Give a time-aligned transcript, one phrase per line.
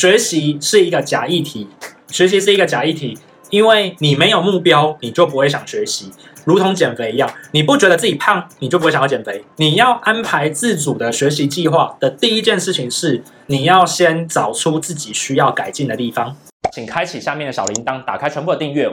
[0.00, 1.68] 学习是一个假议题，
[2.08, 3.18] 学习是一个假议题，
[3.50, 6.10] 因为你没有目标，你就不会想学习。
[6.46, 9.44] 如同减肥一样，你不觉得自己胖，你就不会想要减肥。
[9.56, 16.34] 你要安排自主的学习计划的第一件事情是，你要先找出自己需要改进的地方。
[16.72, 18.90] 请开启下面的小铃铛，打开全部的订阅。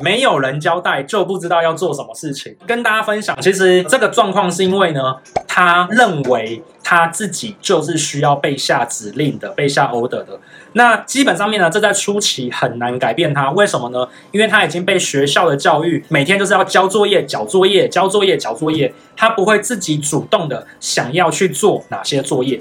[0.00, 2.54] 没有人交代就不知道要做什么事情。
[2.66, 5.16] 跟大家分享，其实这个状况是因为呢，
[5.48, 10.40] 他认为他自己就是需要被下指令的，被下 order 的。
[10.72, 13.50] 那基本上面呢，这在初期很难改变他。
[13.50, 14.08] 为什么呢？
[14.32, 22.58] 因为他已经被学校的教育每天就是要交作业、交作业、交作业、交作业，他不会自己主动的想要去做哪些作业。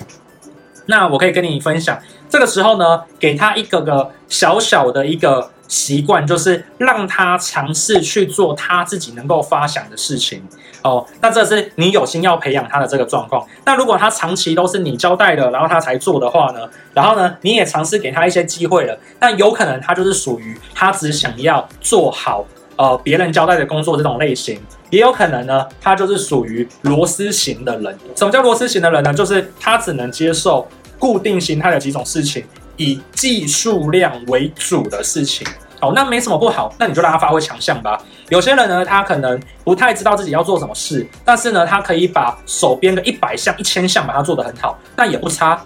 [0.88, 1.98] 那我可以跟你分享，
[2.28, 5.52] 这个时候呢，给他一个个小小的一个。
[5.68, 10.42] 习惯就是让他尝试去做他自己能够发想的事情
[10.82, 11.06] 哦。
[11.22, 13.46] 那这是你有心要培养他的这个状况。
[13.66, 16.60] 那如果他长期都是你交代的，然后他才做的话呢？
[16.94, 22.46] 然后呢，你也尝试给他一些机会了，那有可能他就是属于他只想要做好
[22.78, 24.60] 呃别人交代的工作这种类型。
[24.90, 27.98] 也有可能呢，他就是属于螺丝型的人。
[28.16, 29.14] 什么叫螺丝型的人呢？
[29.14, 30.66] 就是他只能接受
[30.98, 32.46] 固定形态的几种事情。
[32.80, 35.48] 以技术量为主的事情，
[35.82, 38.02] 哦，那没什么不好，那你就让他发挥强项吧。
[38.30, 45.64] 有些人呢，他可能不太知道自己要做什么事，但是呢，他可以把手边的一百项、一千项把它做得很好，那也不差。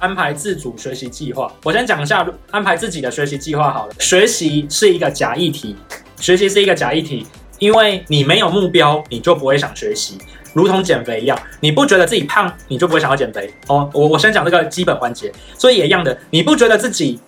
[0.00, 3.94] 安排自主学习计划，我先讲一下安排自己的学习计划好了。
[4.00, 5.76] 学习是一个假议题，
[6.16, 7.24] 学习是一个假议题，
[7.60, 10.18] 因为你没有目标，你就不会想学习。
[10.54, 13.88] 如同减肥一样，你不觉得自己胖，你就不会想要减肥哦。
[13.92, 17.18] 我我先讲这个基本环节，所以也一样的，你不觉得自己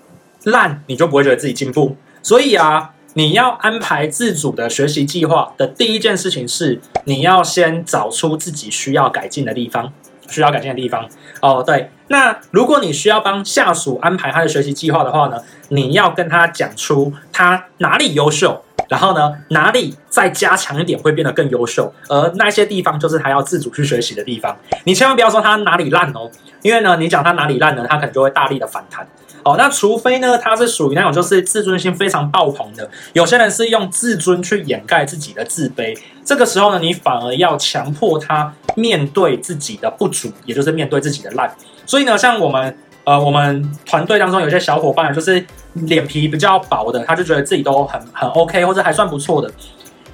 [0.45, 1.97] 烂，你就不会觉得自己进步。
[2.23, 9.93] 所以啊，你要安排自主的学习计划的第一件事情是，你要先找出自己需要改进的地方，
[10.29, 11.09] 需要改进的地方
[11.41, 11.63] 哦。
[11.67, 18.63] 对，那如果你需要帮下属安排他的学习计划的话呢，你要跟他讲出他哪里优秀。
[18.89, 24.57] 然后呢，哪里再加强一点会变得更优秀，而那些地方就是他要自主去学习的地方。
[24.85, 26.31] 你千万不要说他哪里烂哦，
[26.63, 29.07] 因为呢，你讲他哪里烂呢，他可能就会大力的反弹。
[29.43, 35.97] 哦，那除非呢，他是属于那种就是自尊心非常爆棚的，有些人是用自尊去掩盖自己的自卑。
[36.25, 41.55] 这个时候呢，你反而要强迫他面对自己的不足，也就是面对自己的烂。
[41.85, 42.77] 所以呢，像我们。
[43.07, 49.51] 呃，我们团队当中有些小伙伴就是脸皮比较薄的，他就觉得自己都很很 OK，或者还算不错的，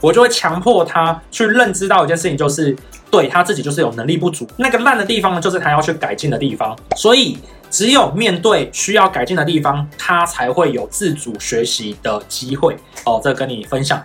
[0.00, 2.76] 我就会强迫他去认知到一件事情，就是
[3.10, 6.76] 对他自己就是有能力不足，那个烂的地方呢，就是他要去改进的地方。
[6.96, 7.38] 所以，
[7.70, 12.76] 只有面对需要改进的地方，他才会有自主学习的机会。
[13.04, 14.02] 哦，这跟你分享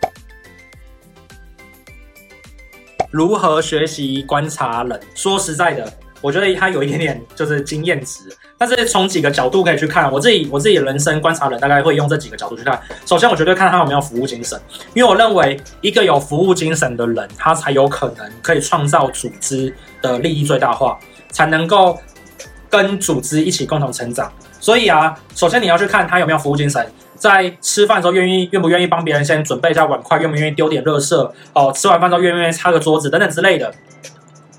[3.11, 4.99] 如何学习观察人。
[5.13, 5.91] 说实在的。
[6.21, 8.21] 我觉得他有一点点就是经验值，
[8.57, 12.79] 但是从几个角度可以去看，我自己我自己人生观察人大概会用这几个角度去看。
[13.05, 14.59] 首先，我绝对看他有没有服务精神，
[14.95, 19.71] 因为我认为一个有服务精神的人，他才有可能可以创造组织
[20.01, 20.97] 的利益最大化，
[21.29, 21.99] 才能够
[22.69, 24.31] 跟组织一起共同成长。
[24.59, 26.83] 所以啊，首先你要去看他有没有服务精神，
[27.15, 33.71] 在吃饭的时候愿意愿不愿意帮别人先准备一下碗筷，愿不愿意丢点垃圾哦，吃完饭之后愿不愿意擦个桌子等等之类的。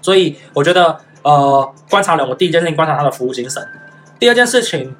[0.00, 1.00] 所以我觉得。
[1.26, 3.60] 呃，观察人，我第一件事情观察他的服务精神。
[4.16, 4.94] 第二件事情，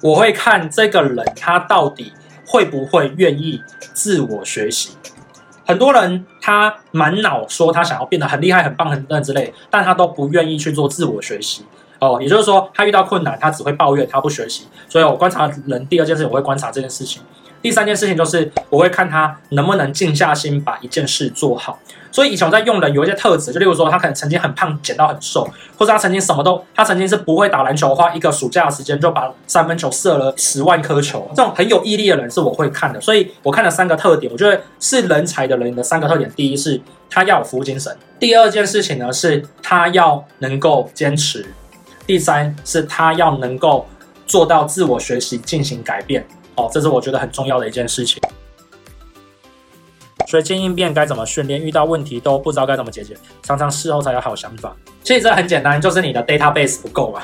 [0.00, 2.12] 我会看这个人他到底
[2.46, 3.60] 会不会愿意
[3.92, 4.96] 自我学习。
[5.66, 11.64] 很多人他满脑说他想要变得很厉害、很棒、很等之类，但他都不愿意去做自我学习。
[12.02, 14.66] 哦，也就是说，他遇到困难，他只会抱怨，他不学习。
[14.88, 17.22] 所以我观察人，第二件事情，我会观察这件事情。
[17.62, 21.78] 第三件事情就是，我会看他能不能静下心把一件事做好。
[22.10, 25.48] 所以以前我在用人有一些特质，就例如说，他可能曾经很胖，减到很瘦，
[25.78, 33.00] 或者他曾经什么都，他曾经是不会打篮球，花一个暑假的时间就把三分球射了十万颗球，这种很有毅力的人是我会看的。
[33.00, 41.44] 所以我看了三个特点，我觉得是人才的人的三个特点：第一是他要有服务精神；第二件事情呢是他要能够坚持；
[42.12, 43.86] 第三是他要能够
[44.26, 46.22] 做到自我学习，进行改变。
[46.56, 48.20] 哦，这是我觉得很重要的一件事情。
[50.26, 51.58] 随机应变该怎么训练？
[51.58, 54.76] 遇到问题都不知道该怎么解决，常常事后才有好想法。
[55.02, 57.22] 其实这很简单，就是你的 database 不够嘛。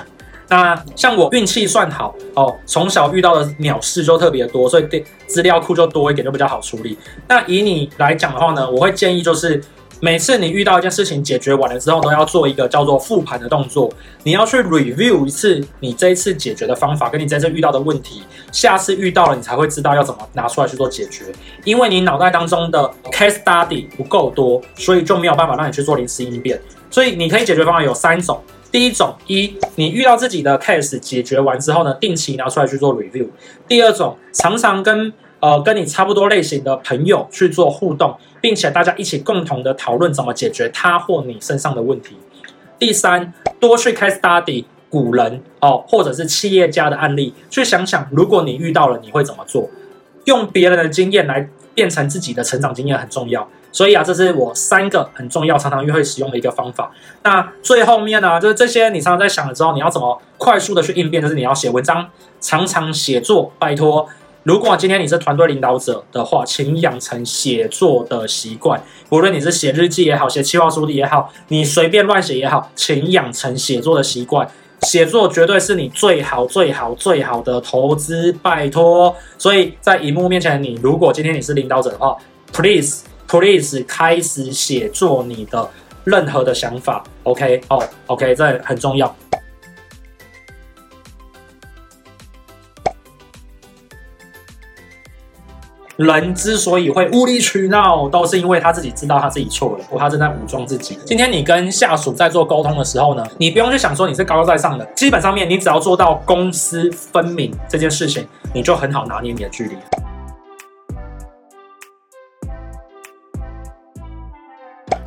[0.49, 6.97] 那像我运气算好哦，从小遇到的鸟事就特别多，所以对资料库就多一点，就比较好处理。
[7.29, 9.63] 那以你来讲的话呢，我会建议就是。
[10.01, 13.91] 每次你遇到一件事情解决完了之后，都要做一个叫做复盘的动作。
[14.23, 18.23] 你要去 review 一次你这一次解决的方法，跟你这次遇到的问题，
[18.53, 21.25] 下次遇到了你才会知道要怎么拿出来去做解决。
[21.65, 26.61] 因为你脑袋当中的 case study 不够多，所以就没有办法让你去做临时应变。
[26.91, 28.41] 所以你可以解决方案有三种。
[28.71, 33.27] 第一种，一你遇到自己的 case 解决完之后呢，定期拿出来去做 review。
[33.67, 42.17] 第二种，常常跟呃跟你差不多类型的朋友去做互动，并且大家一起共同的讨论怎么解决他或你身上的问题。
[42.79, 49.69] 第三，多去开 study 古人哦，或者是企业家的案例，去想想如果你遇到了，你会怎么做？
[50.25, 53.49] 用别人的经验来变成自己的成长经验很重要。
[53.71, 56.91] 所以啊，这是我三个很重要、常常约会使用的一个方法。
[57.23, 61.23] 那最后面呢，就是这些你常常在想了之后，你要怎么快速的去应变？
[61.23, 62.09] 就是你要写文章，
[62.41, 63.53] 常常写作。
[63.59, 64.09] 拜托，
[64.49, 68.83] 如果今天你是团队领导者的话，请养成写作的习惯。
[69.11, 74.49] 无论你是写日记也好，写企划书也好，你随便乱写也好，请养成写作的习惯。
[74.81, 78.33] 写作绝对是你最好、最好、最好的投资。
[78.41, 82.17] 拜托，所以在荧幕面前的你，如果今天你是领导者的话
[82.51, 83.05] ，please。
[83.27, 85.69] Please 开始写作你的
[86.05, 87.61] 任何的想法，OK？
[87.69, 89.15] 哦，OK，这很重要。
[95.99, 100.97] 人之所以会无理取闹，都是因为他自己知道他自己错了，或他正在武装自己。
[101.05, 108.25] 今天你跟下属在做沟通的时候呢，你不用去想说你是高高在上的，基本上面你只要做到公私分明这件事情，
[108.55, 109.75] 你就很好拿捏你的距离。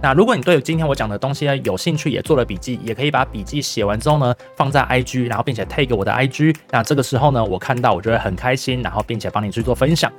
[0.02, 6.54] 那如果你对今天我讲的东西呢有兴趣，也做了笔记，也可以把笔记写完之后呢放在 IG，然后并且 tag 我的 IG。
[6.70, 10.12] 那这个时候呢，我看到我就会很开心，然后并且帮你去做分享。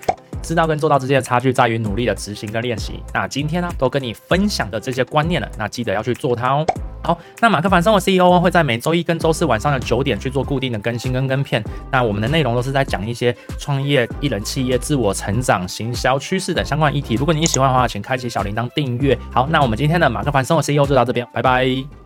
[0.43, 3.03] 知道跟做到之间的差距在于努力的执行跟练习。
[3.15, 6.67] 那今天呢都跟你分享的这些观念了，那记得要去做它哦。
[7.05, 11.62] 好，那马克凡生活 CEO 会在每周一跟周四晚上的九点去做固定的更新跟跟片。
[11.91, 17.15] 那我们的内容都是在讲一些创业、一人企业、自我成长、行销趋势等相关议题。
[17.15, 19.19] 如果你喜欢的话，请开启小铃铛订阅。
[19.33, 22.02] 好，那我们今天的马克凡生活 CEO 就到这边，拜拜。